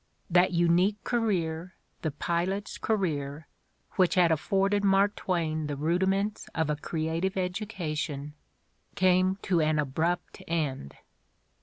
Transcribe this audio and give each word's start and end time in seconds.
That 0.31 0.51
unique 0.51 1.03
career, 1.03 1.75
the 2.01 2.09
pilot's 2.09 2.79
career, 2.79 3.45
which 3.97 4.15
had 4.15 4.31
af 4.31 4.39
forded 4.39 4.83
Mark 4.83 5.15
Twain 5.15 5.67
the 5.67 5.75
rudiments 5.75 6.49
of 6.55 6.71
a 6.71 6.75
creative 6.75 7.35
edu 7.35 7.69
cation, 7.69 8.33
came 8.95 9.35
to 9.43 9.61
an 9.61 9.77
abrupt 9.77 10.41
end. 10.47 10.95